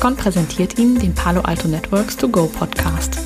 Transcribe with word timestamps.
Westcon 0.00 0.16
präsentiert 0.16 0.78
Ihnen 0.78 0.98
den 0.98 1.14
Palo 1.14 1.42
Alto 1.42 1.68
Networks 1.68 2.16
to 2.16 2.26
Go 2.26 2.46
Podcast. 2.46 3.18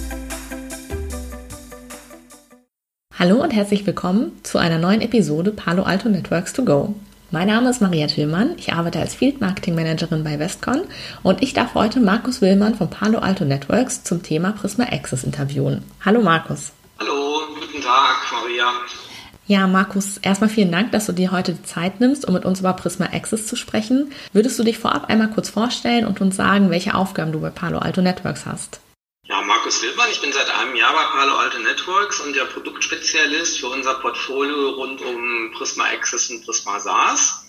Hallo 3.17 3.41
und 3.41 3.53
herzlich 3.53 3.87
willkommen 3.87 4.33
zu 4.43 4.59
einer 4.59 4.79
neuen 4.79 5.01
Episode 5.01 5.53
Palo 5.53 5.85
Alto 5.85 6.09
Networks 6.09 6.53
to 6.53 6.65
Go. 6.65 6.97
Mein 7.31 7.47
Name 7.47 7.71
ist 7.71 7.81
Maria 7.81 8.09
Tillmann, 8.09 8.57
ich 8.57 8.73
arbeite 8.73 8.99
als 8.99 9.15
Field 9.15 9.41
Marketing 9.41 9.77
Managerin 9.77 10.25
bei 10.25 10.41
Westcon 10.41 10.81
und 11.23 11.45
ich 11.45 11.53
darf 11.53 11.75
heute 11.75 12.01
Markus 12.01 12.41
Willmann 12.41 12.75
von 12.75 12.91
Palo 12.91 13.21
Alto 13.21 13.45
Networks 13.45 14.03
zum 14.03 14.25
Thema 14.25 14.51
Prisma 14.51 14.87
Access 14.91 15.23
interviewen. 15.23 15.85
Hallo 16.05 16.23
Markus. 16.23 16.73
Hallo, 16.99 17.43
guten 17.55 17.85
Tag 17.85 18.17
Maria. 18.33 19.04
Ja, 19.47 19.67
Markus, 19.67 20.17
erstmal 20.19 20.49
vielen 20.49 20.73
Dank, 20.73 20.93
dass 20.93 21.05
du 21.07 21.13
dir 21.13 21.31
heute 21.31 21.53
die 21.53 21.63
Zeit 21.65 22.01
nimmst, 22.01 22.27
um 22.27 22.33
mit 22.33 22.47
uns 22.47 22.61
über 22.61 22.73
Prisma 22.73 23.07
Access 23.13 23.47
zu 23.47 23.57
sprechen. 23.57 24.11
Würdest 24.33 24.59
du 24.59 24.65
dich 24.65 24.79
vorab 24.79 25.11
einmal 25.11 25.31
kurz 25.31 25.51
vorstellen 25.51 26.07
und 26.07 26.21
uns 26.23 26.37
sagen, 26.37 26.71
welche 26.71 26.95
Aufgaben 26.95 27.33
du 27.33 27.41
bei 27.41 27.51
Palo 27.51 27.79
Alto 27.79 28.01
Networks 28.01 28.47
hast? 28.47 28.81
Ja, 29.27 29.43
Markus 29.43 29.83
Wilbern, 29.83 30.09
ich 30.11 30.21
bin 30.21 30.33
seit 30.33 30.49
einem 30.49 30.75
Jahr 30.77 30.93
bei 30.95 31.19
Palo 31.19 31.37
Alto 31.37 31.59
Networks 31.59 32.21
und 32.21 32.35
der 32.35 32.45
Produktspezialist 32.45 33.59
für 33.59 33.69
unser 33.69 33.95
Portfolio 33.95 34.71
rund 34.71 35.01
um 35.03 35.53
Prisma 35.53 35.85
Access 35.85 36.31
und 36.31 36.45
Prisma 36.45 36.81
SaaS 36.81 37.47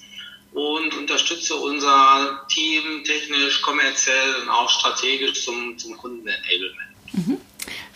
und 0.54 0.96
unterstütze 0.98 1.56
unser 1.56 2.46
Team 2.50 3.04
technisch, 3.06 3.62
kommerziell 3.62 4.36
und 4.42 4.50
auch 4.50 4.70
strategisch 4.70 5.44
zum, 5.44 5.78
zum 5.78 5.98
Kunden-Enablement. 5.98 6.96
Mhm. 7.14 7.42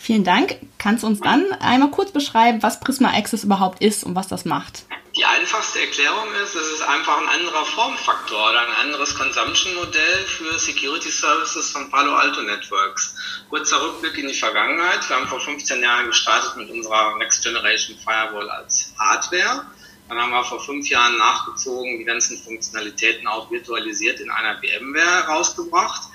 Vielen 0.02 0.24
Dank. 0.24 0.56
Kannst 0.78 1.02
du 1.02 1.08
uns 1.08 1.20
dann 1.20 1.52
einmal 1.60 1.90
kurz 1.90 2.10
beschreiben, 2.10 2.62
was 2.62 2.80
Prisma 2.80 3.10
Access 3.10 3.44
überhaupt 3.44 3.82
ist 3.82 4.02
und 4.02 4.14
was 4.14 4.28
das 4.28 4.46
macht? 4.46 4.86
Die 5.14 5.26
einfachste 5.26 5.78
Erklärung 5.78 6.24
ist, 6.42 6.54
es 6.54 6.68
ist 6.68 6.82
einfach 6.82 7.20
ein 7.20 7.28
anderer 7.28 7.66
Formfaktor 7.66 8.48
oder 8.48 8.60
ein 8.60 8.86
anderes 8.86 9.14
Consumption-Modell 9.14 10.24
für 10.26 10.58
Security 10.58 11.10
Services 11.10 11.72
von 11.72 11.90
Palo 11.90 12.14
Alto 12.14 12.40
Networks. 12.40 13.14
Kurzer 13.50 13.82
Rückblick 13.82 14.16
in 14.16 14.28
die 14.28 14.34
Vergangenheit. 14.34 15.06
Wir 15.06 15.16
haben 15.16 15.28
vor 15.28 15.40
15 15.40 15.82
Jahren 15.82 16.06
gestartet 16.06 16.56
mit 16.56 16.70
unserer 16.70 17.18
Next 17.18 17.44
Generation 17.44 17.98
Firewall 17.98 18.48
als 18.48 18.94
Hardware. 18.98 19.66
Dann 20.08 20.18
haben 20.18 20.30
wir 20.30 20.42
vor 20.44 20.58
fünf 20.60 20.88
Jahren 20.88 21.18
nachgezogen, 21.18 21.98
die 21.98 22.04
ganzen 22.04 22.36
Funktionalitäten 22.36 23.28
auch 23.28 23.48
virtualisiert 23.50 24.18
in 24.18 24.28
einer 24.28 24.58
VMware 24.58 25.26
herausgebracht. 25.26 26.09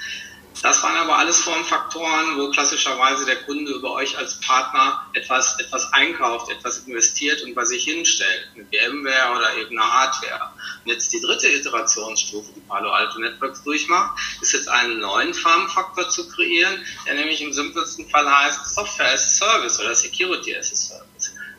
Das 0.62 0.82
waren 0.82 0.98
aber 0.98 1.18
alles 1.18 1.42
Formfaktoren, 1.42 2.38
wo 2.38 2.50
klassischerweise 2.50 3.26
der 3.26 3.44
Kunde 3.44 3.72
über 3.72 3.94
euch 3.94 4.18
als 4.18 4.40
Partner 4.40 5.06
etwas, 5.14 5.60
etwas 5.60 5.92
einkauft, 5.94 6.50
etwas 6.50 6.80
investiert 6.80 7.44
und 7.44 7.54
bei 7.56 7.66
sich 7.66 7.84
hinstellt. 7.84 8.50
Eine 8.56 8.66
VMware 8.66 9.36
oder 9.36 9.58
irgendeine 9.58 9.92
Hardware. 9.92 10.54
Und 10.84 10.92
jetzt 10.92 11.12
die 11.14 11.22
dritte 11.22 11.50
Iterationsstufe, 11.50 12.52
die 12.56 12.62
Palo 12.62 12.90
Alto 12.92 13.20
Networks 13.20 13.64
durchmacht, 13.64 14.20
ist 14.42 14.54
jetzt 14.54 14.70
einen 14.70 15.00
neuen 15.00 15.34
Formfaktor 15.34 16.10
zu 16.10 16.28
kreieren, 16.30 16.84
der 17.06 17.16
nämlich 17.16 17.42
im 17.42 17.54
simpelsten 17.54 18.10
Fall 18.10 18.30
heißt 18.30 18.74
Software 18.74 19.14
as 19.14 19.26
a 19.26 19.30
Service 19.30 19.80
oder 19.80 19.94
Security 19.94 20.56
as 20.56 20.72
a 20.72 20.76
Service 20.76 21.15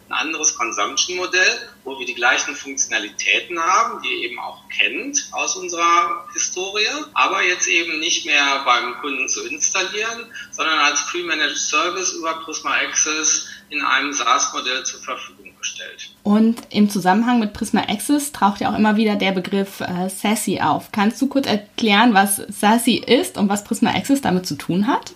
ein 0.09 0.13
anderes 0.13 0.57
Consumption-Modell, 0.57 1.69
wo 1.85 1.99
wir 1.99 2.07
die 2.07 2.15
gleichen 2.15 2.55
Funktionalitäten 2.55 3.59
haben, 3.59 4.03
die 4.03 4.09
ihr 4.09 4.31
eben 4.31 4.39
auch 4.39 4.69
kennt 4.69 5.29
aus 5.33 5.57
unserer 5.57 6.27
Historie, 6.33 6.87
aber 7.15 7.43
jetzt 7.43 7.67
eben 7.67 7.99
nicht 7.99 8.25
mehr 8.25 8.63
beim 8.65 8.95
Kunden 9.01 9.29
zu 9.29 9.45
installieren, 9.47 10.33
sondern 10.53 10.79
als 10.79 11.07
Pre-Managed 11.07 11.59
Service 11.59 12.13
über 12.13 12.35
Prisma 12.45 12.73
Access 12.75 13.49
in 13.69 13.83
einem 13.83 14.13
SaaS-Modell 14.13 14.85
zur 14.85 15.01
Verfügung 15.01 15.57
gestellt. 15.59 16.11
Und 16.23 16.63
im 16.71 16.89
Zusammenhang 16.89 17.41
mit 17.41 17.53
Prisma 17.53 17.81
Access 17.89 18.31
taucht 18.31 18.61
ja 18.61 18.71
auch 18.71 18.79
immer 18.79 18.97
wieder 18.97 19.17
der 19.17 19.33
Begriff 19.33 19.81
äh, 19.81 20.09
SASE 20.09 20.65
auf. 20.65 20.93
Kannst 20.93 21.21
du 21.21 21.27
kurz 21.27 21.47
erklären, 21.47 22.15
was 22.15 22.37
SASE 22.37 22.97
ist 22.97 23.37
und 23.37 23.49
was 23.49 23.65
Prisma 23.65 23.91
Access 23.91 24.21
damit 24.21 24.47
zu 24.47 24.55
tun 24.55 24.87
hat? 24.87 25.15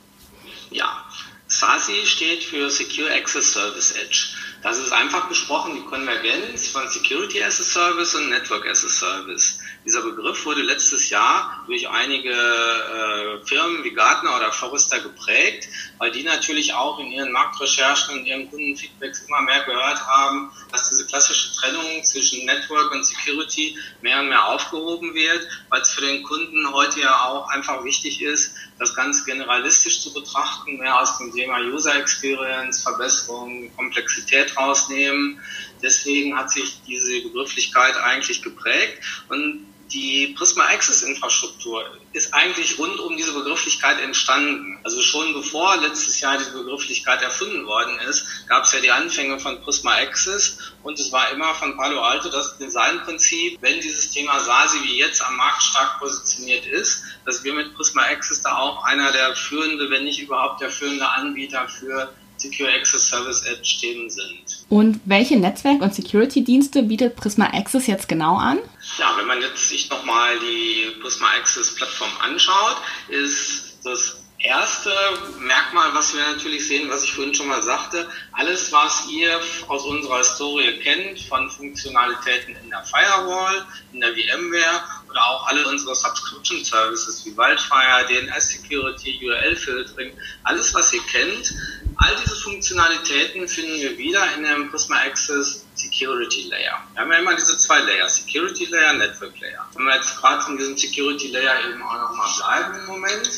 Ja, 0.71 1.05
SASE 1.47 2.07
steht 2.07 2.45
für 2.45 2.71
Secure 2.71 3.13
Access 3.13 3.53
Service 3.53 3.93
Edge. 3.93 4.29
Das 4.63 4.79
ist 4.79 4.93
einfach 4.93 5.29
gesprochen 5.31 5.75
die 5.75 5.85
Konvergenz 5.85 6.69
von 6.69 6.87
Security 6.87 7.43
as 7.43 7.61
a 7.61 7.65
Service 7.65 8.15
und 8.15 8.29
Network 8.29 8.69
as 8.69 8.85
a 8.85 8.89
Service. 8.91 9.59
Dieser 9.87 10.03
Begriff 10.03 10.45
wurde 10.45 10.61
letztes 10.61 11.09
Jahr 11.09 11.65
durch 11.67 11.89
einige 11.89 12.31
äh, 12.31 13.47
Firmen 13.47 13.83
wie 13.83 13.93
Gartner 13.93 14.37
oder 14.37 14.53
Forrester 14.53 15.01
geprägt, 15.01 15.67
weil 15.97 16.11
die 16.11 16.25
natürlich 16.25 16.75
auch 16.75 16.99
in 16.99 17.11
ihren 17.11 17.33
Marktrecherchen 17.33 18.19
und 18.19 18.27
ihren 18.27 18.51
Kundenfeedbacks 18.51 19.23
immer 19.23 19.41
mehr 19.41 19.63
gehört 19.65 20.07
haben, 20.07 20.53
dass 20.71 20.91
diese 20.91 21.07
klassische 21.07 21.55
Trennung 21.57 22.05
zwischen 22.05 22.45
Network 22.45 22.93
und 22.93 23.05
Security 23.05 23.79
mehr 24.03 24.21
und 24.21 24.29
mehr 24.29 24.47
aufgehoben 24.47 25.15
wird, 25.15 25.49
weil 25.71 25.81
es 25.81 25.91
für 25.91 26.03
den 26.03 26.23
Kunden 26.23 26.71
heute 26.75 27.01
ja 27.01 27.25
auch 27.25 27.49
einfach 27.49 27.83
wichtig 27.83 28.21
ist, 28.21 28.55
das 28.79 28.95
Ganze 28.95 29.25
generalistisch 29.25 30.03
zu 30.03 30.13
betrachten, 30.13 30.79
mehr 30.79 30.99
aus 31.01 31.19
dem 31.19 31.33
Thema 31.33 31.61
User 31.61 31.95
Experience, 31.97 32.83
Verbesserung, 32.83 33.75
Komplexität 33.77 34.50
rausnehmen. 34.57 35.41
Deswegen 35.83 36.37
hat 36.37 36.51
sich 36.51 36.83
diese 36.87 37.21
Begrifflichkeit 37.23 37.97
eigentlich 37.97 38.43
geprägt 38.43 39.03
und 39.29 39.67
die 39.93 40.35
Prisma 40.39 40.65
Access 40.67 41.03
Infrastruktur 41.03 41.85
ist 42.13 42.33
eigentlich 42.33 42.79
rund 42.79 42.99
um 43.01 43.17
diese 43.17 43.33
Begrifflichkeit 43.33 44.01
entstanden. 44.01 44.79
Also 44.85 45.03
schon 45.03 45.33
bevor 45.33 45.77
letztes 45.79 46.21
Jahr 46.21 46.39
diese 46.39 46.53
Begrifflichkeit 46.53 47.23
erfunden 47.23 47.67
worden 47.67 47.99
ist, 48.09 48.47
gab 48.47 48.65
es 48.65 48.73
ja 48.73 48.81
die 48.81 48.91
Anfänge 48.91 49.39
von 49.41 49.61
Prisma 49.63 49.95
Access 49.97 50.59
und 50.83 50.99
es 50.99 51.11
war 51.11 51.31
immer 51.31 51.55
von 51.55 51.77
Palo 51.77 52.01
Alto 52.01 52.29
das 52.29 52.57
Designprinzip, 52.59 53.59
wenn 53.61 53.81
dieses 53.81 54.13
Thema 54.13 54.39
SASI 54.39 54.79
wie 54.85 54.99
jetzt 54.99 55.23
am 55.23 55.37
Markt 55.37 55.63
stark 55.63 55.99
positioniert 55.99 56.67
ist, 56.67 57.03
dass 57.25 57.43
wir 57.43 57.53
mit 57.53 57.75
Prisma 57.75 58.03
Access 58.03 58.43
da 58.43 58.57
auch 58.57 58.85
einer 58.85 59.11
der 59.13 59.35
führende, 59.35 59.91
wenn 59.91 60.05
nicht 60.05 60.21
überhaupt 60.21 60.61
der 60.61 60.71
führende 60.71 61.09
Anbieter 61.09 61.69
für 61.69 62.15
Secure 62.41 62.73
Access 62.73 63.09
Service 63.09 63.43
Edge 63.43 63.77
Themen 63.81 64.09
sind. 64.11 64.65
Und 64.69 65.01
welche 65.05 65.37
Netzwerk- 65.37 65.83
und 65.83 65.95
Security-Dienste 65.95 66.83
bietet 66.83 67.17
Prisma 67.17 67.47
Access 67.53 67.87
jetzt 67.87 68.09
genau 68.09 68.37
an? 68.37 68.59
Ja, 68.99 69.15
wenn 69.19 69.27
man 69.27 69.41
jetzt 69.41 69.69
sich 69.69 69.91
nochmal 69.91 70.39
die 70.39 71.01
Prisma 71.01 71.27
Access 71.39 71.75
Plattform 71.75 72.11
anschaut, 72.21 72.77
ist 73.09 73.79
das 73.85 74.21
erste 74.43 74.91
Merkmal, 75.39 75.95
was 75.95 76.15
wir 76.15 76.23
natürlich 76.23 76.67
sehen, 76.67 76.89
was 76.89 77.05
ich 77.05 77.13
vorhin 77.13 77.35
schon 77.35 77.49
mal 77.49 77.63
sagte, 77.63 78.09
alles, 78.33 78.73
was 78.73 79.07
ihr 79.11 79.39
aus 79.69 79.85
unserer 79.85 80.19
Historie 80.19 80.79
kennt, 80.79 81.21
von 81.21 81.51
Funktionalitäten 81.51 82.57
in 82.57 82.71
der 82.71 82.83
Firewall, 82.85 83.67
in 83.93 84.01
der 84.01 84.15
VMware 84.15 84.83
oder 85.11 85.23
auch 85.27 85.47
alle 85.47 85.67
unsere 85.69 85.95
Subscription 85.95 86.65
Services 86.65 87.27
wie 87.27 87.37
Wildfire, 87.37 88.07
DNS 88.09 88.49
Security, 88.49 89.21
URL 89.23 89.57
Filtering, 89.57 90.13
alles, 90.45 90.73
was 90.75 90.93
ihr 90.95 91.03
kennt, 91.03 91.55
All 92.03 92.17
diese 92.17 92.35
Funktionalitäten 92.35 93.47
finden 93.47 93.75
wir 93.75 93.99
wieder 93.99 94.25
in 94.35 94.43
dem 94.43 94.71
Prisma 94.71 94.97
Access 95.01 95.67
Security 95.75 96.49
Layer. 96.49 96.83
Wir 96.95 97.03
haben 97.03 97.13
ja 97.13 97.19
immer 97.19 97.37
diese 97.37 97.59
zwei 97.59 97.79
Layer, 97.81 98.09
Security 98.09 98.65
Layer, 98.65 98.95
Network 98.95 99.39
Layer. 99.39 99.69
Wenn 99.75 99.85
wir 99.85 99.97
jetzt 99.97 100.17
gerade 100.17 100.51
in 100.51 100.57
diesem 100.57 100.79
Security 100.79 101.29
Layer 101.29 101.69
eben 101.69 101.83
auch 101.83 102.01
nochmal 102.01 102.31
bleiben 102.39 102.79
im 102.81 102.87
Moment, 102.87 103.29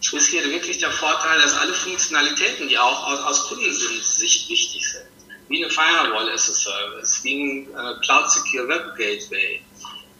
ist 0.00 0.28
hier 0.28 0.44
wirklich 0.50 0.78
der 0.78 0.90
Vorteil, 0.90 1.40
dass 1.40 1.56
alle 1.56 1.72
Funktionalitäten, 1.72 2.68
die 2.68 2.76
auch 2.76 3.06
aus, 3.06 3.20
aus 3.20 3.48
Kundensicht 3.48 4.50
wichtig 4.50 4.90
sind, 4.90 5.06
wie 5.46 5.62
eine 5.62 5.72
Firewall 5.72 6.30
as 6.32 6.50
a 6.50 6.54
Service, 6.54 7.22
wie 7.22 7.40
ein 7.40 7.68
äh, 7.76 8.00
Cloud 8.00 8.28
Secure 8.28 8.68
Web 8.68 8.96
Gateway, 8.96 9.62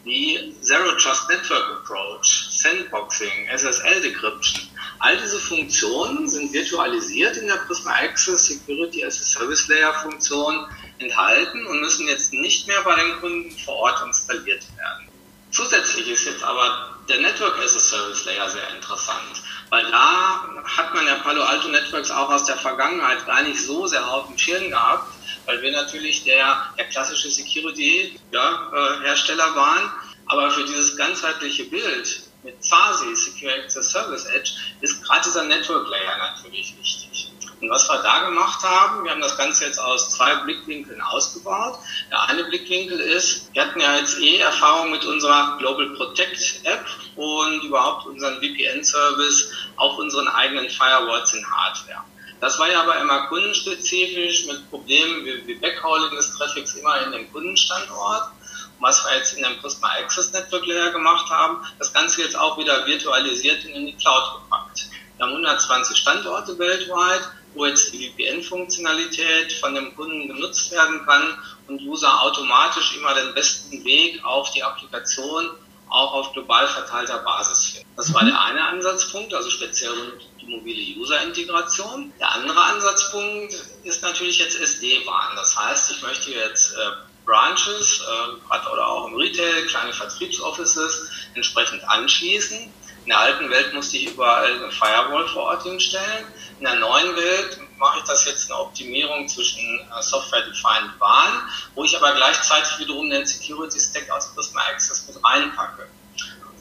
wie 0.05 0.55
Zero 0.61 0.93
Trust 0.93 1.29
Network 1.29 1.81
Approach, 1.81 2.47
Sandboxing, 2.51 3.49
SSL 3.49 4.01
Decryption, 4.01 4.69
All 5.01 5.17
diese 5.17 5.39
Funktionen 5.39 6.29
sind 6.29 6.53
virtualisiert 6.53 7.37
in 7.37 7.47
der 7.47 7.59
Prisma 7.67 7.93
Access 7.93 8.47
Security 8.47 9.05
as 9.05 9.21
a 9.21 9.25
Service 9.25 9.69
Layer 9.69 9.95
Funktion 9.95 10.67
enthalten 10.99 11.65
und 11.67 11.81
müssen 11.81 12.09
jetzt 12.09 12.33
nicht 12.33 12.67
mehr 12.67 12.83
bei 12.83 12.97
den 12.97 13.21
Kunden 13.21 13.51
vor 13.65 13.77
Ort 13.77 14.03
installiert 14.05 14.65
werden. 14.77 15.09
Zusätzlich 15.53 16.09
ist 16.09 16.27
jetzt 16.27 16.43
aber 16.43 16.99
der 17.09 17.21
Network 17.21 17.59
as 17.59 17.77
a 17.77 17.81
Service 17.81 18.25
Layer 18.25 18.51
sehr 18.51 18.69
interessant, 18.75 19.41
weil 19.71 19.89
da 19.91 20.63
hat 20.65 20.95
man 20.95 21.07
ja 21.07 21.15
Palo 21.17 21.43
Alto 21.43 21.69
Networks 21.69 22.11
auch 22.11 22.31
aus 22.31 22.45
der 22.45 22.57
Vergangenheit 22.57 23.25
gar 23.27 23.43
nicht 23.43 23.63
so 23.63 23.87
sehr 23.87 24.07
auf 24.07 24.27
dem 24.27 24.37
Schirm 24.37 24.69
gehabt, 24.69 25.15
weil 25.47 25.63
wir 25.63 25.73
natürlich 25.73 26.25
der, 26.25 26.67
der 26.77 26.85
klassische 26.87 27.31
Security-Hersteller 27.31 29.47
ja, 29.47 29.53
äh, 29.53 29.57
waren. 29.57 29.91
Aber 30.27 30.51
für 30.51 30.65
dieses 30.65 30.97
ganzheitliche 30.97 31.65
Bild 31.65 32.28
mit 32.43 32.63
SASI, 32.63 33.15
Secure 33.15 33.53
Access 33.55 33.91
Service 33.91 34.27
Edge, 34.27 34.53
ist 34.81 35.03
gerade 35.05 35.23
dieser 35.25 35.45
Network 35.45 35.89
Layer 35.89 36.17
natürlich 36.19 36.77
wichtig. 36.79 37.33
Und 37.61 37.71
was 37.71 37.89
wir 37.89 38.01
da 38.03 38.29
gemacht 38.29 38.63
haben, 38.63 39.05
wir 39.05 39.11
haben 39.11 39.21
das 39.21 39.37
Ganze 39.37 39.65
jetzt 39.65 39.79
aus 39.81 40.11
zwei 40.11 40.35
Blickwinkeln 40.37 41.01
ausgebaut. 41.01 41.79
Der 42.11 42.23
eine 42.29 42.45
Blickwinkel 42.45 43.01
ist, 43.01 43.53
wir 43.53 43.67
hatten 43.67 43.81
ja 43.81 43.97
jetzt 43.97 44.21
eh 44.21 44.39
Erfahrung 44.39 44.93
mit 44.93 45.05
unserer 45.05 45.59
Global 45.59 45.91
Protect 45.97 46.61
App 46.65 46.87
und 47.17 47.65
überhaupt 47.65 48.07
unseren 48.07 48.37
VPN-Service 48.37 49.53
auf 49.77 49.99
unseren 49.99 50.29
eigenen 50.29 50.71
Firewalls 50.71 51.35
in 51.35 51.45
Hardware. 51.51 52.05
Das 52.41 52.59
war 52.61 52.71
ja 52.71 52.83
aber 52.83 53.01
immer 53.01 53.27
kundenspezifisch 53.27 54.47
mit 54.47 54.71
Problemen 54.71 55.25
wie, 55.25 55.47
wie 55.49 55.55
Backhauling 55.57 56.15
des 56.15 56.37
Traffics 56.37 56.77
immer 56.77 57.03
in 57.03 57.11
dem 57.11 57.33
Kundenstandort. 57.33 58.31
Was 58.81 59.05
wir 59.05 59.17
jetzt 59.17 59.35
in 59.35 59.43
dem 59.43 59.59
Prisma 59.59 59.89
Access 60.01 60.33
Network 60.33 60.67
Layer 60.67 60.91
gemacht 60.91 61.29
haben, 61.31 61.65
das 61.79 61.93
Ganze 61.93 62.23
jetzt 62.23 62.39
auch 62.39 62.59
wieder 62.59 62.87
virtualisiert 62.87 63.65
und 63.65 63.73
in 63.73 63.87
die 63.87 63.97
Cloud 63.97 64.43
gepackt. 64.43 64.89
Wir 65.17 65.27
haben 65.27 65.33
120 65.33 65.97
Standorte 65.97 66.59
weltweit, 66.59 67.23
wo 67.55 67.67
jetzt 67.67 67.93
die 67.93 68.11
VPN-Funktionalität 68.11 69.53
von 69.55 69.75
dem 69.75 69.95
Kunden 69.97 70.29
genutzt 70.29 70.71
werden 70.71 71.05
kann 71.07 71.37
und 71.67 71.81
User 71.83 72.23
automatisch 72.23 72.97
immer 72.97 73.15
den 73.15 73.35
besten 73.35 73.85
Weg 73.85 74.25
auf 74.25 74.51
die 74.53 74.63
Applikation 74.63 75.51
auch 75.91 76.13
auf 76.13 76.33
global 76.33 76.69
verteilter 76.69 77.19
Basis 77.19 77.67
finden. 77.67 77.89
Das 77.97 78.13
war 78.13 78.23
mhm. 78.23 78.29
der 78.29 78.43
eine 78.43 78.65
Ansatzpunkt, 78.65 79.35
also 79.35 79.51
speziell 79.51 80.21
die 80.41 80.47
mobile 80.47 81.01
User-Integration. 81.01 82.13
Der 82.21 82.31
andere 82.33 82.61
Ansatzpunkt 82.61 83.55
ist 83.85 84.03
natürlich 84.03 84.39
jetzt 84.39 84.61
SD-WAN. 84.61 85.37
Das 85.37 85.59
heißt, 85.59 85.91
ich 85.93 86.03
möchte 86.03 86.31
jetzt 86.31 86.75
äh, 86.75 86.91
Branches 87.29 88.01
äh, 88.01 88.73
oder 88.73 88.89
auch 88.89 89.09
im 89.09 89.15
Retail, 89.15 89.67
kleine 89.67 89.93
Vertriebsoffices 89.93 91.11
entsprechend 91.35 91.87
anschließen. 91.87 92.59
In 93.05 93.11
der 93.11 93.21
alten 93.21 93.51
Welt 93.51 93.75
musste 93.75 93.99
ich 93.99 94.07
überall 94.07 94.51
eine 94.51 94.71
Firewall 94.73 95.29
vor 95.29 95.45
Ort 95.45 95.63
hinstellen. 95.63 96.27
In 96.59 96.65
der 96.65 96.77
neuen 96.77 97.15
Welt 97.17 97.61
mache 97.77 97.99
ich 97.99 98.05
das 98.05 98.25
jetzt 98.25 98.51
eine 98.51 98.61
Optimierung 98.61 99.29
zwischen 99.29 99.61
äh, 99.79 100.03
Software-Defined 100.03 100.99
WAN, 100.99 101.43
wo 101.75 101.85
ich 101.85 101.97
aber 101.97 102.15
gleichzeitig 102.15 102.79
wiederum 102.79 103.11
den 103.11 103.27
Security 103.27 103.79
Stack 103.79 104.11
aus 104.11 104.35
Prisma 104.35 104.63
Access 104.73 105.07
mit 105.07 105.23
reinpacke. 105.23 105.87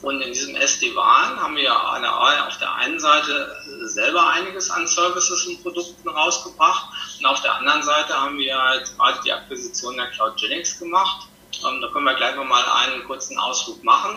Und 0.01 0.21
in 0.21 0.31
diesem 0.31 0.55
SD-WAN 0.55 1.41
haben 1.41 1.55
wir 1.55 1.73
auf 1.73 2.57
der 2.59 2.75
einen 2.75 2.99
Seite 2.99 3.57
selber 3.97 4.29
einiges 4.29 4.69
an 4.69 4.85
Services 4.85 5.47
und 5.47 5.63
Produkten 5.63 6.07
rausgebracht 6.07 6.85
und 7.19 7.25
auf 7.25 7.41
der 7.41 7.55
anderen 7.55 7.81
Seite 7.81 8.13
haben 8.13 8.37
wir 8.37 8.55
halt 8.55 8.95
gerade 8.95 9.19
die 9.25 9.33
Akquisition 9.33 9.97
der 9.97 10.07
CloudGenix 10.11 10.77
gemacht. 10.77 11.27
Ähm, 11.65 11.81
da 11.81 11.87
können 11.87 12.05
wir 12.05 12.13
gleich 12.13 12.35
nochmal 12.35 12.63
einen 12.83 13.03
kurzen 13.05 13.39
Ausflug 13.39 13.83
machen. 13.83 14.15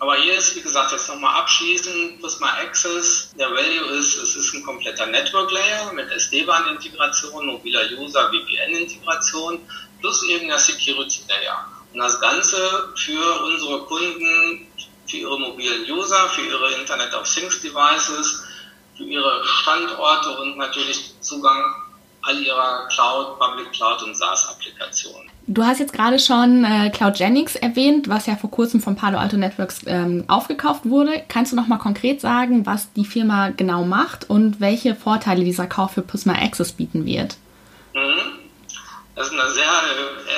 Aber 0.00 0.16
hier 0.16 0.34
ist, 0.34 0.54
wie 0.56 0.60
gesagt, 0.60 0.92
jetzt 0.92 1.08
nochmal 1.08 1.34
abschließend 1.40 2.20
Prisma 2.20 2.48
Access. 2.60 3.30
Der 3.38 3.48
Value 3.48 3.96
ist, 3.98 4.18
es 4.18 4.36
ist 4.36 4.52
ein 4.52 4.62
kompletter 4.64 5.06
Network 5.06 5.50
Layer 5.50 5.92
mit 5.94 6.10
SD-WAN-Integration, 6.10 7.46
mobiler 7.46 7.84
User, 7.98 8.28
VPN-Integration 8.28 9.60
plus 10.00 10.28
eben 10.28 10.48
der 10.48 10.58
Security 10.58 11.22
Layer. 11.28 11.66
Und 11.94 12.00
das 12.00 12.20
Ganze 12.20 12.92
für 12.96 13.44
unsere 13.44 13.78
Kunden 13.84 14.66
für 15.06 15.16
ihre 15.16 15.38
mobilen 15.38 15.90
User, 15.90 16.28
für 16.30 16.42
ihre 16.42 16.72
Internet 16.74 17.14
of 17.14 17.26
Things 17.32 17.60
Devices, 17.60 18.44
für 18.96 19.04
ihre 19.04 19.44
Standorte 19.44 20.40
und 20.40 20.56
natürlich 20.56 21.14
Zugang 21.20 21.74
all 22.22 22.40
ihrer 22.40 22.88
Cloud, 22.88 23.38
Public 23.38 23.72
Cloud 23.72 24.02
und 24.02 24.16
SaaS-Applikationen. 24.16 25.32
Du 25.48 25.64
hast 25.64 25.80
jetzt 25.80 25.92
gerade 25.92 26.20
schon 26.20 26.64
äh, 26.64 26.90
CloudGenix 26.90 27.56
erwähnt, 27.56 28.08
was 28.08 28.26
ja 28.26 28.36
vor 28.36 28.50
kurzem 28.50 28.80
von 28.80 28.94
Palo 28.94 29.18
Alto 29.18 29.36
Networks 29.36 29.80
ähm, 29.86 30.24
aufgekauft 30.28 30.82
wurde. 30.84 31.22
Kannst 31.28 31.50
du 31.50 31.56
noch 31.56 31.66
mal 31.66 31.78
konkret 31.78 32.20
sagen, 32.20 32.64
was 32.64 32.92
die 32.92 33.04
Firma 33.04 33.48
genau 33.48 33.84
macht 33.84 34.30
und 34.30 34.60
welche 34.60 34.94
Vorteile 34.94 35.44
dieser 35.44 35.66
Kauf 35.66 35.92
für 35.92 36.02
Prisma 36.02 36.34
Access 36.34 36.72
bieten 36.72 37.04
wird? 37.06 37.36
Mhm. 37.92 38.38
Das 39.16 39.26
ist 39.26 39.32
eine 39.32 39.50
sehr, 39.50 39.70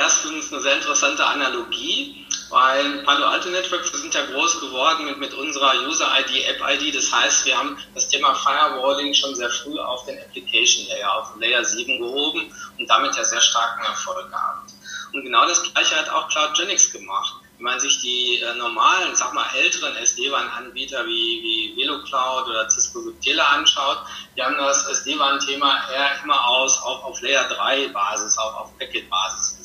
erstens 0.01 0.53
eine 0.53 0.63
sehr 0.63 0.77
interessante 0.77 1.25
Analogie, 1.25 2.24
weil 2.55 3.03
Palo 3.03 3.27
Alto 3.27 3.49
Networks 3.49 3.91
sind 3.91 4.15
ja 4.15 4.25
groß 4.27 4.61
geworden 4.61 5.07
mit, 5.07 5.19
mit 5.19 5.35
unserer 5.35 5.75
User-ID, 5.89 6.47
App-ID. 6.51 6.95
Das 6.95 7.13
heißt, 7.13 7.47
wir 7.47 7.59
haben 7.59 7.77
das 7.95 8.09
Thema 8.09 8.33
Firewalling 8.33 9.13
schon 9.13 9.35
sehr 9.35 9.51
früh 9.51 9.77
auf 9.81 10.05
den 10.07 10.17
Application 10.21 10.87
Layer, 10.87 11.19
auf 11.19 11.33
Layer 11.37 11.65
7 11.65 11.99
gehoben 11.99 12.55
und 12.79 12.89
damit 12.89 13.17
ja 13.17 13.25
sehr 13.25 13.41
starken 13.41 13.85
Erfolg 13.85 14.31
gehabt. 14.31 14.71
Und 15.13 15.25
genau 15.25 15.49
das 15.49 15.65
Gleiche 15.65 15.97
hat 15.97 16.09
auch 16.11 16.29
CloudGenix 16.29 16.93
gemacht. 16.93 17.35
Wenn 17.57 17.65
man 17.65 17.81
sich 17.81 18.01
die 18.03 18.39
äh, 18.39 18.55
normalen, 18.55 19.17
sag 19.17 19.35
mal 19.35 19.47
älteren 19.57 19.97
SD-WAN-Anbieter 19.97 21.05
wie, 21.07 21.43
wie 21.43 21.77
VeloCloud 21.77 22.47
oder 22.47 22.71
Cisco 22.71 23.01
Subtile 23.01 23.45
anschaut, 23.45 23.99
die 24.37 24.43
haben 24.43 24.57
das 24.59 24.87
SD-WAN-Thema 24.87 25.89
eher 25.93 26.23
immer 26.23 26.47
aus, 26.47 26.81
auch 26.83 27.03
auf 27.03 27.21
Layer 27.21 27.49
3 27.49 27.89
Basis, 27.89 28.39
auch 28.39 28.55
auf 28.61 28.79
Packet-Basis. 28.79 29.64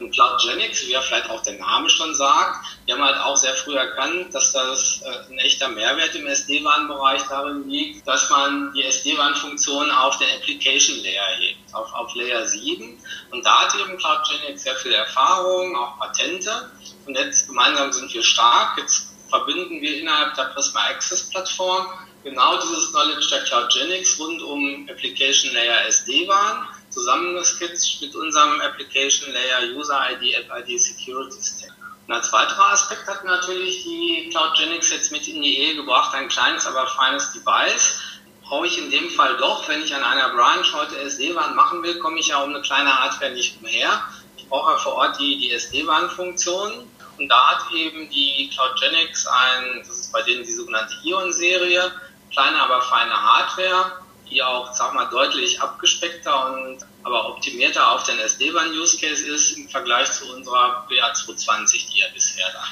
Und 0.00 0.12
CloudGenix, 0.12 0.86
wie 0.86 0.92
ja 0.92 1.02
vielleicht 1.02 1.28
auch 1.28 1.42
der 1.42 1.58
Name 1.58 1.90
schon 1.90 2.14
sagt, 2.14 2.66
die 2.86 2.92
haben 2.92 3.04
halt 3.04 3.18
auch 3.18 3.36
sehr 3.36 3.54
früh 3.54 3.76
erkannt, 3.76 4.34
dass 4.34 4.52
das 4.52 5.02
äh, 5.02 5.32
ein 5.32 5.38
echter 5.38 5.68
Mehrwert 5.68 6.14
im 6.14 6.26
SD-WAN-Bereich 6.26 7.22
darin 7.28 7.68
liegt, 7.68 8.08
dass 8.08 8.30
man 8.30 8.72
die 8.72 8.82
SD-WAN-Funktion 8.82 9.90
auf 9.90 10.16
den 10.18 10.28
Application 10.38 10.96
Layer 11.02 11.26
hebt, 11.38 11.74
auf, 11.74 11.92
auf 11.92 12.14
Layer 12.14 12.46
7. 12.46 12.98
Und 13.30 13.44
da 13.44 13.60
hat 13.60 13.74
eben 13.74 13.98
CloudGenix 13.98 14.62
sehr 14.62 14.76
viel 14.76 14.92
Erfahrung, 14.92 15.76
auch 15.76 15.98
Patente. 15.98 16.70
Und 17.06 17.16
jetzt 17.16 17.46
gemeinsam 17.46 17.92
sind 17.92 18.12
wir 18.12 18.22
stark. 18.22 18.78
Jetzt 18.78 19.10
verbinden 19.28 19.80
wir 19.80 20.00
innerhalb 20.00 20.34
der 20.34 20.44
Prisma 20.44 20.80
Access 20.88 21.28
Plattform 21.30 21.86
genau 22.24 22.58
dieses 22.60 22.90
Knowledge 22.90 23.28
der 23.30 23.44
CloudGenix 23.44 24.18
rund 24.18 24.42
um 24.42 24.88
Application 24.90 25.52
Layer 25.52 25.86
SD-WAN 25.86 26.66
zusammengeskizzt 26.90 28.02
mit 28.02 28.14
unserem 28.14 28.60
Application 28.60 29.32
Layer 29.32 29.76
User 29.76 29.98
ID, 30.12 30.34
App 30.34 30.50
ID, 30.58 30.80
Security 30.80 31.38
Stack. 31.42 31.74
Und 32.06 32.14
als 32.14 32.32
weiterer 32.32 32.72
Aspekt 32.72 33.06
hat 33.06 33.24
natürlich 33.24 33.84
die 33.84 34.28
CloudGenix 34.30 34.90
jetzt 34.90 35.12
mit 35.12 35.28
in 35.28 35.42
die 35.42 35.58
Ehe 35.58 35.76
gebracht, 35.76 36.12
ein 36.14 36.28
kleines, 36.28 36.66
aber 36.66 36.86
feines 36.88 37.30
Device. 37.32 38.00
Brauche 38.42 38.66
ich 38.66 38.78
in 38.78 38.90
dem 38.90 39.08
Fall 39.10 39.36
doch, 39.36 39.68
wenn 39.68 39.80
ich 39.80 39.94
an 39.94 40.02
einer 40.02 40.30
Branch 40.30 40.66
heute 40.74 40.98
SD-WAN 40.98 41.54
machen 41.54 41.84
will, 41.84 42.00
komme 42.00 42.18
ich 42.18 42.26
ja 42.26 42.42
um 42.42 42.50
eine 42.50 42.62
kleine 42.62 42.92
Hardware 42.92 43.30
nicht 43.30 43.60
umher. 43.60 44.02
Ich 44.36 44.48
brauche 44.48 44.72
ja 44.72 44.78
vor 44.78 44.94
Ort 44.94 45.20
die, 45.20 45.38
die 45.38 45.52
SD-WAN-Funktion. 45.52 46.90
Und 47.18 47.28
da 47.28 47.48
hat 47.48 47.72
eben 47.72 48.10
die 48.10 48.50
CloudGenix 48.52 49.28
ein, 49.28 49.84
das 49.86 50.00
ist 50.00 50.12
bei 50.12 50.22
denen 50.22 50.42
die 50.42 50.52
sogenannte 50.52 50.94
Ion-Serie, 51.04 51.92
kleine, 52.32 52.60
aber 52.60 52.82
feine 52.82 53.12
Hardware, 53.12 53.99
die 54.30 54.42
auch, 54.42 54.72
sag 54.72 54.94
mal, 54.94 55.06
deutlich 55.06 55.60
abgespeckter 55.60 56.52
und 56.52 56.78
aber 57.02 57.30
optimierter 57.30 57.92
auf 57.92 58.04
den 58.04 58.18
SD-WAN-Use-Case 58.18 59.26
ist 59.26 59.52
im 59.52 59.68
Vergleich 59.68 60.10
zu 60.12 60.32
unserer 60.32 60.86
BA220, 60.88 61.90
die 61.92 61.98
ja 61.98 62.06
bisher 62.12 62.46
da 62.52 62.64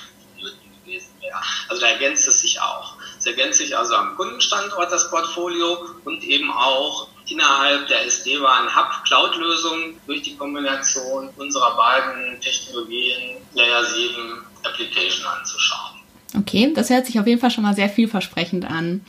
gewesen 0.89 1.15
wäre. 1.21 1.39
Also 1.69 1.83
da 1.83 1.89
ergänzt 1.89 2.27
es 2.29 2.41
sich 2.41 2.61
auch. 2.61 2.97
Es 3.19 3.27
ergänzt 3.27 3.59
sich 3.59 3.77
also 3.77 3.95
am 3.95 4.17
Kundenstandort 4.17 4.91
das 4.91 5.11
Portfolio 5.11 5.87
und 6.05 6.25
eben 6.25 6.51
auch 6.51 7.09
innerhalb 7.29 7.87
der 7.89 8.07
SD-WAN-Hub-Cloud-Lösung 8.07 10.01
durch 10.07 10.23
die 10.23 10.37
Kombination 10.37 11.29
unserer 11.37 11.77
beiden 11.77 12.41
Technologien 12.41 13.47
Layer 13.53 13.85
7 13.85 14.47
Application 14.65 15.27
anzuschauen. 15.27 15.98
Okay, 16.37 16.73
das 16.75 16.91
hört 16.91 17.07
sich 17.07 17.19
auf 17.19 17.27
jeden 17.27 17.41
Fall 17.41 17.51
schon 17.51 17.65
mal 17.65 17.75
sehr 17.75 17.89
vielversprechend 17.89 18.65
an. 18.71 19.01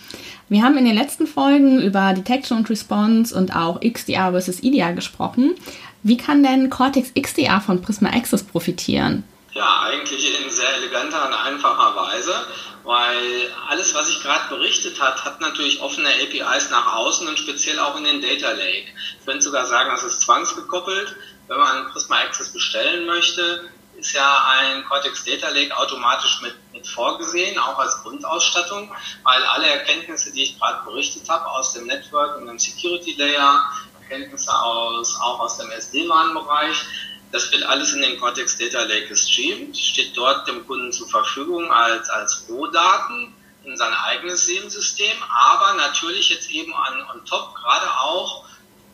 Wir 0.47 0.63
haben 0.63 0.77
in 0.77 0.85
den 0.85 0.95
letzten 0.95 1.27
Folgen 1.27 1.81
über 1.81 2.13
Detection 2.13 2.59
und 2.59 2.69
Response 2.69 3.35
und 3.35 3.55
auch 3.55 3.81
XDR 3.81 4.31
versus 4.31 4.63
IDR 4.63 4.93
gesprochen. 4.93 5.55
Wie 6.01 6.17
kann 6.17 6.43
denn 6.43 6.69
Cortex 6.69 7.11
XDR 7.19 7.59
von 7.59 7.81
Prisma 7.81 8.09
Access 8.09 8.43
profitieren? 8.43 9.25
Ja, 9.53 9.81
eigentlich 9.81 10.39
in 10.41 10.49
sehr 10.49 10.73
eleganter 10.75 11.27
und 11.27 11.33
einfacher 11.33 11.95
Weise, 11.95 12.33
weil 12.83 13.49
alles, 13.67 13.93
was 13.93 14.09
ich 14.09 14.21
gerade 14.21 14.47
berichtet 14.47 15.01
habe, 15.01 15.21
hat 15.25 15.41
natürlich 15.41 15.81
offene 15.81 16.07
APIs 16.07 16.69
nach 16.69 16.95
außen 16.95 17.27
und 17.27 17.37
speziell 17.37 17.79
auch 17.79 17.97
in 17.97 18.05
den 18.05 18.21
Data 18.21 18.51
Lake. 18.51 18.87
Ich 19.19 19.25
könnte 19.25 19.41
sogar 19.41 19.65
sagen, 19.65 19.89
das 19.91 20.03
ist 20.03 20.21
zwangsgekoppelt. 20.21 21.15
Wenn 21.49 21.57
man 21.57 21.91
Prisma 21.91 22.17
Access 22.19 22.53
bestellen 22.53 23.05
möchte, 23.07 23.69
ist 23.99 24.13
ja 24.13 24.45
ein 24.47 24.85
Cortex 24.85 25.25
Data 25.25 25.49
Lake 25.49 25.75
automatisch 25.77 26.41
mit, 26.41 26.55
mit 26.73 26.87
vorgesehen, 26.87 27.57
auch 27.59 27.77
als 27.77 28.01
Grundausstattung, 28.01 28.91
weil 29.23 29.43
alle 29.43 29.67
Erkenntnisse, 29.67 30.31
die 30.31 30.43
ich 30.43 30.59
gerade 30.59 30.83
berichtet 30.85 31.29
habe 31.29 31.45
aus 31.47 31.73
dem 31.73 31.85
Network 31.85 32.37
und 32.37 32.47
dem 32.47 32.57
Security 32.57 33.13
Layer, 33.13 33.69
Erkenntnisse 34.01 34.57
aus, 34.57 35.19
auch 35.19 35.39
aus 35.39 35.57
dem 35.57 35.69
SD-WAN-Bereich, 35.69 36.77
das 37.31 37.51
wird 37.51 37.63
alles 37.63 37.93
in 37.93 38.01
den 38.01 38.19
Cortex 38.19 38.57
Data 38.57 38.81
Lake 38.83 39.07
gestreamt, 39.07 39.77
steht 39.77 40.17
dort 40.17 40.47
dem 40.47 40.65
Kunden 40.65 40.91
zur 40.91 41.07
Verfügung 41.09 41.71
als, 41.71 42.09
als 42.09 42.45
Rohdaten 42.49 43.35
in 43.65 43.77
sein 43.77 43.93
eigenes 43.93 44.47
SIEM-System, 44.47 45.15
aber 45.29 45.75
natürlich 45.75 46.29
jetzt 46.29 46.49
eben 46.49 46.73
an, 46.73 47.05
on 47.13 47.25
top 47.25 47.53
gerade 47.55 47.87
auch 47.99 48.45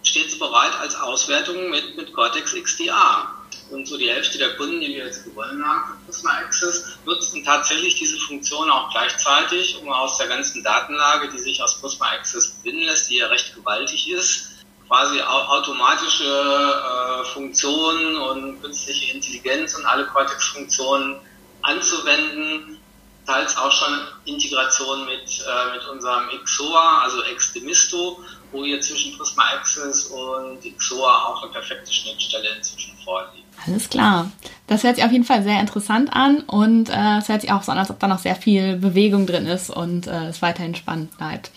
stets 0.03 0.37
bereit 0.37 0.75
als 0.79 0.95
Auswertung 0.95 1.69
mit, 1.69 1.95
mit 1.95 2.13
Cortex 2.13 2.53
XDR. 2.53 3.31
Und 3.69 3.87
so 3.87 3.97
die 3.97 4.09
Hälfte 4.09 4.37
der 4.37 4.55
Kunden, 4.57 4.79
die 4.79 4.89
wir 4.89 5.05
jetzt 5.05 5.23
gewonnen 5.23 5.65
haben 5.65 5.81
für 5.87 6.05
Prisma 6.05 6.31
Access, 6.37 6.99
nutzen 7.05 7.43
tatsächlich 7.43 7.95
diese 7.95 8.17
Funktion 8.19 8.69
auch 8.69 8.91
gleichzeitig, 8.91 9.79
um 9.81 9.89
aus 9.89 10.17
der 10.17 10.27
ganzen 10.27 10.63
Datenlage, 10.63 11.29
die 11.29 11.39
sich 11.39 11.61
aus 11.61 11.81
Prisma 11.81 12.07
Access 12.11 12.61
binden 12.63 12.83
lässt, 12.83 13.09
die 13.09 13.17
ja 13.17 13.27
recht 13.27 13.55
gewaltig 13.55 14.09
ist, 14.11 14.55
quasi 14.87 15.19
automatische 15.21 16.25
äh, 16.25 17.25
Funktionen 17.33 18.17
und 18.17 18.61
künstliche 18.61 19.13
Intelligenz 19.13 19.75
und 19.75 19.85
alle 19.85 20.05
Cortex-Funktionen 20.05 21.19
anzuwenden, 21.63 22.79
teils 23.25 23.57
auch 23.57 23.71
schon 23.71 24.07
Integration 24.25 25.05
mit, 25.05 25.43
äh, 25.43 25.73
mit 25.73 25.87
unserem 25.87 26.29
XOA, 26.43 26.99
also 26.99 27.21
Xdemisto, 27.35 28.23
wo 28.55 28.63
hier 28.63 28.79
zwischen 28.79 29.17
Prisma 29.17 29.43
Access 29.57 30.05
und 30.05 30.59
XOA 30.77 31.25
auch 31.25 31.43
eine 31.43 31.51
perfekte 31.51 31.91
Schnittstelle 31.91 32.49
inzwischen 32.57 32.95
vorliegt. 33.03 33.45
Alles 33.65 33.89
klar. 33.89 34.31
Das 34.67 34.83
hört 34.83 34.95
sich 34.95 35.05
auf 35.05 35.11
jeden 35.11 35.23
Fall 35.23 35.43
sehr 35.43 35.59
interessant 35.59 36.13
an 36.13 36.41
und 36.41 36.89
äh, 36.89 37.17
es 37.17 37.29
hört 37.29 37.41
sich 37.41 37.51
auch 37.51 37.63
so 37.63 37.71
an, 37.71 37.77
als 37.77 37.89
ob 37.89 37.99
da 37.99 38.07
noch 38.07 38.19
sehr 38.19 38.35
viel 38.35 38.77
Bewegung 38.77 39.27
drin 39.27 39.45
ist 39.45 39.69
und 39.69 40.07
äh, 40.07 40.27
es 40.27 40.41
weiterhin 40.41 40.75
spannend 40.75 41.15
bleibt. 41.17 41.51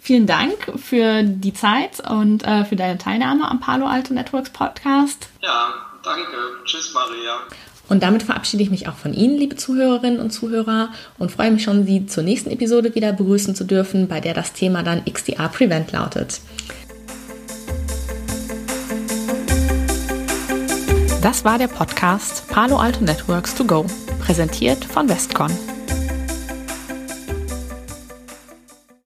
Vielen 0.00 0.26
Dank 0.26 0.72
für 0.76 1.24
die 1.24 1.52
Zeit 1.52 1.98
und 2.08 2.44
äh, 2.44 2.64
für 2.64 2.76
deine 2.76 2.96
Teilnahme 2.96 3.50
am 3.50 3.58
Palo 3.58 3.86
Alto 3.86 4.14
Networks 4.14 4.50
Podcast. 4.50 5.28
Ja, 5.42 5.74
danke. 6.04 6.36
Tschüss, 6.64 6.92
Maria. 6.94 7.40
Und 7.88 8.02
damit 8.02 8.22
verabschiede 8.22 8.62
ich 8.62 8.70
mich 8.70 8.88
auch 8.88 8.96
von 8.96 9.14
Ihnen, 9.14 9.36
liebe 9.36 9.56
Zuhörerinnen 9.56 10.20
und 10.20 10.30
Zuhörer, 10.30 10.90
und 11.18 11.30
freue 11.30 11.50
mich 11.50 11.62
schon, 11.62 11.86
Sie 11.86 12.06
zur 12.06 12.22
nächsten 12.22 12.50
Episode 12.50 12.94
wieder 12.94 13.12
begrüßen 13.12 13.54
zu 13.54 13.64
dürfen, 13.64 14.08
bei 14.08 14.20
der 14.20 14.34
das 14.34 14.52
Thema 14.52 14.82
dann 14.82 15.04
XDR 15.04 15.48
Prevent 15.48 15.92
lautet. 15.92 16.40
Das 21.22 21.44
war 21.44 21.58
der 21.58 21.68
Podcast 21.68 22.46
Palo 22.48 22.76
Alto 22.76 23.02
Networks 23.02 23.54
to 23.54 23.64
Go, 23.64 23.86
präsentiert 24.20 24.84
von 24.84 25.08
Westcon. 25.08 25.50